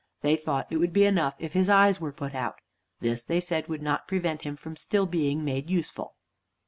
They 0.21 0.35
thought 0.35 0.65
it 0.71 0.77
would 0.77 0.93
be 0.93 1.03
enough 1.05 1.35
if 1.37 1.53
his 1.53 1.69
eyes 1.69 2.01
were 2.01 2.11
put 2.11 2.33
out. 2.33 2.55
This, 3.01 3.23
they 3.23 3.39
said, 3.39 3.67
would 3.67 3.83
not 3.83 4.07
prevent 4.07 4.41
him 4.41 4.55
from 4.55 4.71
being 4.73 4.77
still 4.77 5.05
made 5.05 5.69
useful. 5.69 6.15